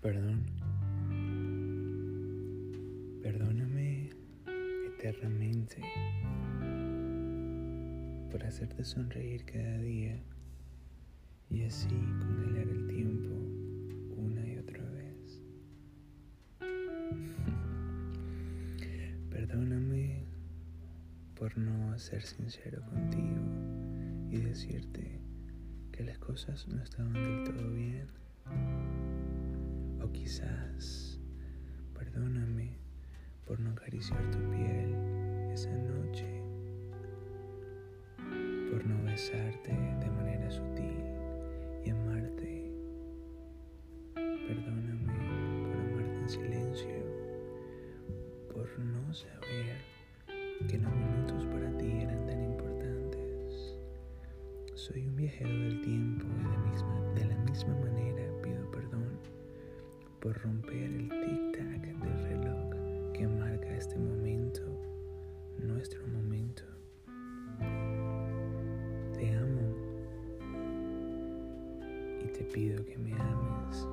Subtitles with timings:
[0.00, 0.44] Perdón.
[3.20, 4.10] Perdóname
[4.94, 5.82] eternamente
[8.30, 10.22] por hacerte sonreír cada día
[11.50, 13.34] y así congelar el tiempo
[14.16, 15.42] una y otra vez.
[19.30, 20.26] Perdóname
[21.34, 23.42] por no ser sincero contigo
[24.30, 25.20] y decirte
[25.90, 28.06] que las cosas no estaban del todo bien
[30.12, 31.18] Quizás
[31.94, 32.78] perdóname
[33.46, 34.94] por no acariciar tu piel
[35.52, 36.42] esa noche,
[38.70, 41.02] por no besarte de manera sutil
[41.84, 42.72] y amarte.
[44.14, 45.14] Perdóname
[45.62, 47.04] por amarte en silencio,
[48.52, 49.76] por no saber
[50.68, 53.76] que los minutos para ti eran tan importantes.
[54.74, 57.07] Soy un viajero del tiempo y de, misma, de
[60.20, 64.62] por romper el tic-tac del reloj que marca este momento,
[65.58, 66.62] nuestro momento.
[69.14, 69.74] Te amo
[72.20, 73.86] y te pido que me ames